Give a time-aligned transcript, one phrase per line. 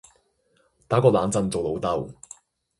[0.87, 2.09] 打個冷震做老豆